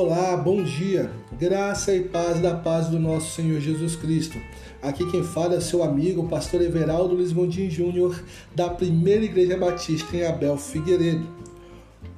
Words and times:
Olá, 0.00 0.36
bom 0.36 0.62
dia. 0.62 1.10
Graça 1.40 1.92
e 1.92 2.04
paz 2.04 2.40
da 2.40 2.54
paz 2.54 2.86
do 2.86 3.00
nosso 3.00 3.34
Senhor 3.34 3.60
Jesus 3.60 3.96
Cristo. 3.96 4.38
Aqui 4.80 5.04
quem 5.10 5.24
fala 5.24 5.56
é 5.56 5.60
seu 5.60 5.82
amigo, 5.82 6.28
pastor 6.28 6.62
Everaldo 6.62 7.16
Luiz 7.16 7.32
Gondim 7.32 7.68
Júnior, 7.68 8.22
da 8.54 8.68
Primeira 8.68 9.24
Igreja 9.24 9.56
Batista 9.56 10.16
em 10.16 10.24
Abel 10.24 10.56
Figueiredo. 10.56 11.26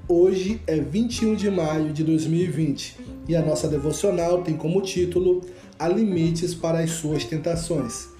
Hoje 0.06 0.60
é 0.66 0.78
21 0.78 1.34
de 1.34 1.50
maio 1.50 1.90
de 1.90 2.04
2020 2.04 2.98
e 3.26 3.34
a 3.34 3.40
nossa 3.40 3.66
devocional 3.66 4.42
tem 4.42 4.58
como 4.58 4.82
título 4.82 5.40
Há 5.78 5.88
limites 5.88 6.54
para 6.54 6.80
as 6.80 6.90
suas 6.90 7.24
tentações. 7.24 8.10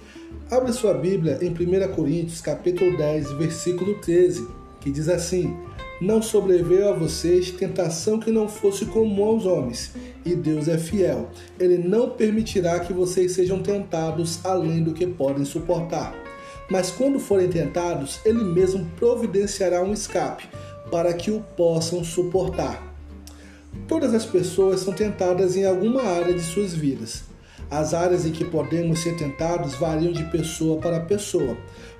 Abra 0.49 0.73
sua 0.73 0.95
Bíblia 0.95 1.37
em 1.39 1.51
1 1.51 1.93
Coríntios, 1.93 2.41
capítulo 2.41 2.97
10, 2.97 3.33
versículo 3.33 3.93
13, 3.99 4.47
que 4.79 4.89
diz 4.89 5.07
assim: 5.07 5.55
não 6.01 6.19
sobreveio 6.19 6.89
a 6.89 6.93
vocês 6.93 7.51
tentação 7.51 8.19
que 8.19 8.31
não 8.31 8.47
fosse 8.47 8.85
comum 8.87 9.23
aos 9.23 9.45
homens, 9.45 9.91
e 10.25 10.33
Deus 10.33 10.67
é 10.67 10.77
fiel. 10.77 11.29
Ele 11.59 11.77
não 11.77 12.09
permitirá 12.09 12.79
que 12.79 12.91
vocês 12.91 13.33
sejam 13.33 13.61
tentados 13.61 14.43
além 14.43 14.83
do 14.83 14.93
que 14.93 15.05
podem 15.05 15.45
suportar. 15.45 16.15
Mas 16.71 16.89
quando 16.89 17.19
forem 17.19 17.49
tentados, 17.49 18.19
Ele 18.25 18.43
mesmo 18.43 18.89
providenciará 18.97 19.83
um 19.83 19.93
escape 19.93 20.49
para 20.89 21.13
que 21.13 21.29
o 21.29 21.41
possam 21.55 22.03
suportar. 22.03 22.91
Todas 23.87 24.13
as 24.15 24.25
pessoas 24.25 24.79
são 24.79 24.93
tentadas 24.93 25.55
em 25.55 25.65
alguma 25.65 26.01
área 26.01 26.33
de 26.33 26.41
suas 26.41 26.73
vidas. 26.73 27.23
As 27.69 27.93
áreas 27.93 28.25
em 28.25 28.31
que 28.31 28.43
podemos 28.43 28.99
ser 28.99 29.15
tentados 29.15 29.75
variam 29.75 30.11
de 30.11 30.23
pessoa 30.25 30.81
para 30.81 30.99
pessoa. 30.99 31.55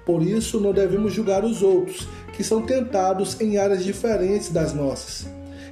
Por 0.05 0.23
isso, 0.23 0.59
não 0.59 0.73
devemos 0.73 1.13
julgar 1.13 1.45
os 1.45 1.61
outros, 1.61 2.07
que 2.41 2.47
são 2.47 2.63
tentados 2.63 3.39
em 3.39 3.57
áreas 3.57 3.83
diferentes 3.83 4.49
das 4.49 4.73
nossas. 4.73 5.27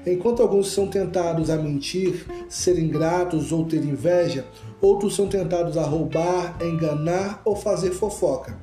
Enquanto 0.06 0.44
alguns 0.44 0.72
são 0.72 0.88
tentados 0.88 1.50
a 1.50 1.58
mentir, 1.58 2.28
ser 2.48 2.78
ingratos 2.78 3.52
ou 3.52 3.66
ter 3.66 3.84
inveja, 3.84 4.46
outros 4.80 5.16
são 5.16 5.28
tentados 5.28 5.78
a 5.78 5.82
roubar, 5.82 6.56
enganar 6.62 7.42
ou 7.44 7.56
fazer 7.56 7.90
fofoca. 7.90 8.56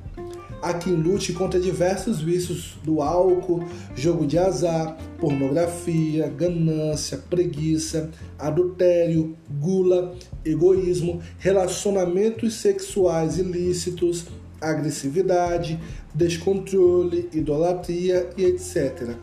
Há 0.61 0.73
quem 0.73 0.93
lute 0.93 1.33
contra 1.33 1.59
diversos 1.59 2.21
vícios 2.21 2.77
do 2.81 3.01
álcool, 3.01 3.65
jogo 3.93 4.25
de 4.25 4.39
azar, 4.39 4.97
pornografia, 5.19 6.29
ganância, 6.29 7.17
preguiça, 7.29 8.09
adultério, 8.39 9.35
gula, 9.59 10.15
egoísmo, 10.45 11.21
relacionamentos 11.37 12.53
sexuais 12.53 13.37
ilícitos, 13.37 14.27
agressividade, 14.61 15.79
descontrole, 16.13 17.29
idolatria 17.33 18.29
e 18.37 18.45
etc. 18.45 19.15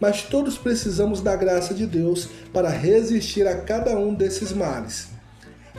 Mas 0.00 0.22
todos 0.22 0.56
precisamos 0.56 1.20
da 1.20 1.36
graça 1.36 1.74
de 1.74 1.86
Deus 1.86 2.28
para 2.52 2.70
resistir 2.70 3.46
a 3.46 3.56
cada 3.56 3.98
um 3.98 4.14
desses 4.14 4.52
males. 4.52 5.08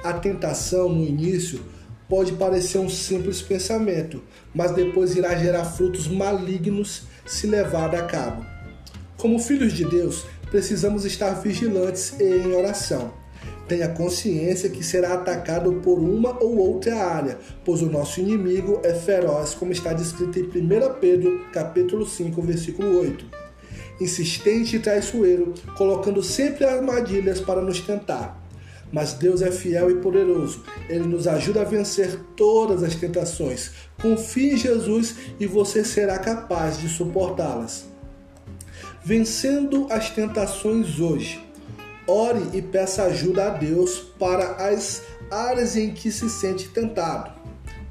A 0.03 0.13
tentação 0.13 0.89
no 0.89 1.03
início 1.03 1.59
pode 2.07 2.33
parecer 2.33 2.77
um 2.77 2.89
simples 2.89 3.41
pensamento, 3.41 4.21
mas 4.53 4.71
depois 4.71 5.15
irá 5.15 5.35
gerar 5.35 5.65
frutos 5.65 6.07
malignos 6.07 7.03
se 7.25 7.47
levada 7.47 7.97
a 7.97 8.03
cabo. 8.03 8.45
Como 9.17 9.39
filhos 9.39 9.73
de 9.73 9.85
Deus, 9.85 10.25
precisamos 10.49 11.05
estar 11.05 11.41
vigilantes 11.41 12.19
e 12.19 12.23
em 12.23 12.53
oração. 12.53 13.20
Tenha 13.71 13.87
consciência 13.87 14.69
que 14.69 14.83
será 14.83 15.13
atacado 15.13 15.75
por 15.75 15.97
uma 15.97 16.37
ou 16.43 16.57
outra 16.57 16.93
área, 17.05 17.37
pois 17.63 17.81
o 17.81 17.85
nosso 17.85 18.19
inimigo 18.19 18.81
é 18.83 18.93
feroz, 18.93 19.53
como 19.53 19.71
está 19.71 19.93
descrito 19.93 20.37
em 20.37 20.43
1 20.43 20.99
Pedro, 20.99 21.45
capítulo 21.53 22.05
5, 22.05 22.41
versículo 22.41 22.99
8. 22.99 23.25
Insistente 24.01 24.75
e 24.75 24.79
traiçoeiro, 24.79 25.53
colocando 25.77 26.21
sempre 26.21 26.65
armadilhas 26.65 27.39
para 27.39 27.61
nos 27.61 27.79
tentar 27.79 28.41
mas 28.91 29.13
Deus 29.13 29.41
é 29.41 29.49
fiel 29.49 29.89
e 29.89 30.01
poderoso. 30.01 30.65
Ele 30.89 31.07
nos 31.07 31.25
ajuda 31.25 31.61
a 31.61 31.63
vencer 31.63 32.19
todas 32.35 32.83
as 32.83 32.93
tentações. 32.93 33.71
Confie 34.01 34.51
em 34.51 34.57
Jesus 34.57 35.15
e 35.39 35.47
você 35.47 35.85
será 35.85 36.19
capaz 36.19 36.77
de 36.77 36.89
suportá-las. 36.89 37.85
Vencendo 39.01 39.87
as 39.89 40.09
tentações 40.09 40.99
hoje. 40.99 41.50
Ore 42.07 42.41
e 42.53 42.61
peça 42.61 43.03
ajuda 43.03 43.47
a 43.47 43.49
Deus 43.49 43.99
para 44.17 44.55
as 44.55 45.03
áreas 45.29 45.75
em 45.75 45.93
que 45.93 46.11
se 46.11 46.29
sente 46.29 46.69
tentado. 46.69 47.31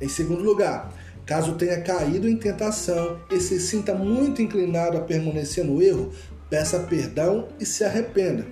Em 0.00 0.08
segundo 0.08 0.42
lugar, 0.42 0.92
caso 1.24 1.54
tenha 1.54 1.80
caído 1.80 2.28
em 2.28 2.36
tentação 2.36 3.20
e 3.30 3.40
se 3.40 3.60
sinta 3.60 3.94
muito 3.94 4.42
inclinado 4.42 4.96
a 4.96 5.00
permanecer 5.00 5.64
no 5.64 5.80
erro, 5.80 6.10
peça 6.48 6.80
perdão 6.80 7.48
e 7.60 7.64
se 7.64 7.84
arrependa. 7.84 8.46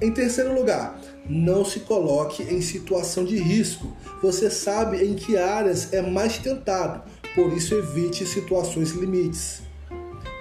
Em 0.00 0.10
terceiro 0.10 0.54
lugar, 0.54 0.98
não 1.28 1.64
se 1.64 1.80
coloque 1.80 2.42
em 2.42 2.60
situação 2.60 3.24
de 3.24 3.36
risco. 3.36 3.94
Você 4.22 4.50
sabe 4.50 5.04
em 5.04 5.14
que 5.14 5.36
áreas 5.36 5.92
é 5.92 6.02
mais 6.02 6.38
tentado, 6.38 7.02
por 7.34 7.52
isso 7.52 7.74
evite 7.74 8.26
situações 8.26 8.90
limites. 8.90 9.62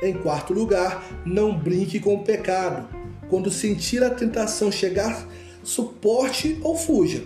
Em 0.01 0.13
quarto 0.13 0.53
lugar, 0.53 1.03
não 1.25 1.55
brinque 1.55 1.99
com 1.99 2.15
o 2.15 2.23
pecado. 2.23 2.98
Quando 3.29 3.51
sentir 3.51 4.03
a 4.03 4.09
tentação 4.09 4.71
chegar, 4.71 5.27
suporte 5.63 6.57
ou 6.61 6.75
fuja. 6.75 7.23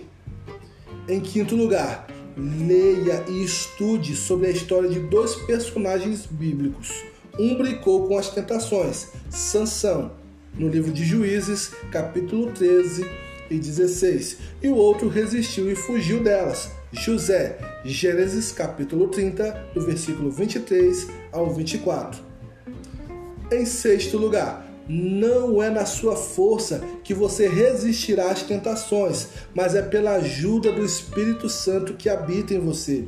Em 1.08 1.20
quinto 1.20 1.56
lugar, 1.56 2.06
leia 2.36 3.24
e 3.28 3.44
estude 3.44 4.14
sobre 4.14 4.48
a 4.48 4.50
história 4.50 4.88
de 4.88 5.00
dois 5.00 5.34
personagens 5.34 6.26
bíblicos. 6.26 6.92
Um 7.38 7.56
brincou 7.56 8.06
com 8.06 8.16
as 8.16 8.30
tentações, 8.30 9.08
Sansão, 9.30 10.12
no 10.56 10.68
livro 10.68 10.92
de 10.92 11.04
Juízes, 11.04 11.72
capítulo 11.90 12.52
13, 12.52 13.04
e 13.50 13.58
16, 13.58 14.38
e 14.62 14.68
o 14.68 14.76
outro 14.76 15.08
resistiu 15.08 15.70
e 15.70 15.74
fugiu 15.74 16.22
delas. 16.22 16.70
José, 16.92 17.58
Gênesis 17.84 18.52
capítulo 18.52 19.08
30, 19.08 19.70
do 19.74 19.84
versículo 19.84 20.30
23 20.30 21.08
ao 21.32 21.50
24. 21.50 22.22
Em 23.52 23.66
sexto 23.66 24.16
lugar, 24.16 24.66
não 24.88 25.62
é 25.62 25.70
na 25.70 25.86
sua 25.86 26.16
força 26.16 26.82
que 27.02 27.14
você 27.14 27.48
resistirá 27.48 28.30
às 28.30 28.42
tentações, 28.42 29.28
mas 29.54 29.74
é 29.74 29.82
pela 29.82 30.16
ajuda 30.16 30.72
do 30.72 30.84
Espírito 30.84 31.48
Santo 31.48 31.94
que 31.94 32.08
habita 32.08 32.54
em 32.54 32.60
você. 32.60 33.04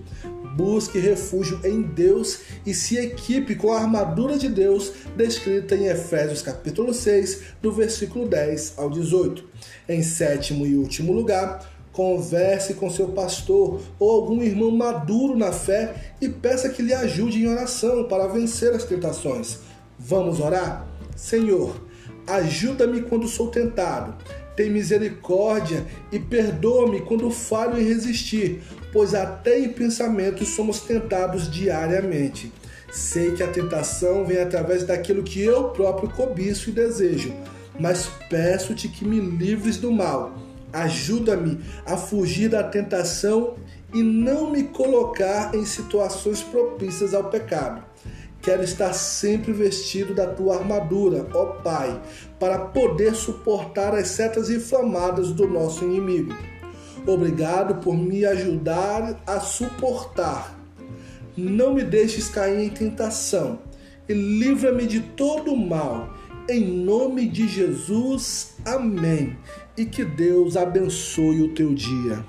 Busque 0.56 0.98
refúgio 0.98 1.60
em 1.62 1.82
Deus 1.82 2.40
e 2.64 2.72
se 2.72 2.96
equipe 2.96 3.54
com 3.54 3.72
a 3.72 3.80
armadura 3.80 4.38
de 4.38 4.48
Deus 4.48 4.90
descrita 5.14 5.74
em 5.74 5.86
Efésios 5.86 6.40
capítulo 6.40 6.94
6, 6.94 7.42
do 7.60 7.70
versículo 7.70 8.26
10 8.26 8.74
ao 8.78 8.88
18. 8.88 9.44
Em 9.86 10.02
sétimo 10.02 10.66
e 10.66 10.76
último 10.76 11.12
lugar, 11.12 11.70
converse 11.92 12.74
com 12.74 12.90
seu 12.90 13.08
pastor 13.08 13.82
ou 13.98 14.10
algum 14.10 14.42
irmão 14.42 14.70
maduro 14.70 15.36
na 15.36 15.52
fé 15.52 16.14
e 16.20 16.28
peça 16.28 16.70
que 16.70 16.82
lhe 16.82 16.94
ajude 16.94 17.42
em 17.42 17.48
oração 17.48 18.04
para 18.04 18.26
vencer 18.26 18.72
as 18.72 18.84
tentações. 18.84 19.58
Vamos 19.98 20.40
orar? 20.40 20.95
Senhor, 21.16 21.74
ajuda-me 22.26 23.02
quando 23.02 23.26
sou 23.26 23.48
tentado 23.48 24.14
tem 24.56 24.70
misericórdia 24.70 25.86
e 26.10 26.18
perdoa-me 26.18 27.02
quando 27.02 27.30
falho 27.30 27.78
em 27.78 27.84
resistir, 27.84 28.62
pois 28.90 29.14
até 29.14 29.60
em 29.60 29.68
pensamentos 29.68 30.48
somos 30.48 30.80
tentados 30.80 31.50
diariamente. 31.50 32.50
Sei 32.90 33.32
que 33.32 33.42
a 33.42 33.48
tentação 33.48 34.24
vem 34.24 34.38
através 34.38 34.82
daquilo 34.84 35.22
que 35.22 35.42
eu 35.42 35.64
próprio 35.68 36.08
cobiço 36.08 36.70
e 36.70 36.72
desejo, 36.72 37.34
mas 37.78 38.08
peço-te 38.30 38.88
que 38.88 39.04
me 39.04 39.20
livres 39.20 39.76
do 39.76 39.92
mal. 39.92 40.34
Ajuda-me 40.72 41.60
a 41.84 41.96
fugir 41.96 42.48
da 42.48 42.64
tentação 42.64 43.56
e 43.92 44.02
não 44.02 44.50
me 44.50 44.64
colocar 44.64 45.54
em 45.54 45.64
situações 45.64 46.42
propícias 46.42 47.12
ao 47.12 47.24
pecado. 47.24 47.84
Quero 48.46 48.62
estar 48.62 48.92
sempre 48.92 49.52
vestido 49.52 50.14
da 50.14 50.24
tua 50.24 50.58
armadura, 50.58 51.26
ó 51.34 51.46
Pai, 51.46 52.00
para 52.38 52.56
poder 52.60 53.12
suportar 53.16 53.92
as 53.92 54.06
setas 54.06 54.50
inflamadas 54.50 55.32
do 55.32 55.48
nosso 55.48 55.84
inimigo. 55.84 56.32
Obrigado 57.04 57.82
por 57.82 57.96
me 57.96 58.24
ajudar 58.24 59.20
a 59.26 59.40
suportar. 59.40 60.56
Não 61.36 61.74
me 61.74 61.82
deixes 61.82 62.28
cair 62.28 62.66
em 62.66 62.70
tentação 62.70 63.58
e 64.08 64.14
livra-me 64.14 64.86
de 64.86 65.00
todo 65.00 65.52
o 65.52 65.56
mal. 65.56 66.14
Em 66.48 66.84
nome 66.84 67.26
de 67.26 67.48
Jesus, 67.48 68.54
amém. 68.64 69.36
E 69.76 69.84
que 69.84 70.04
Deus 70.04 70.56
abençoe 70.56 71.42
o 71.42 71.52
teu 71.52 71.74
dia. 71.74 72.24